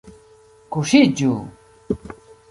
[0.75, 1.33] Kuŝiĝu!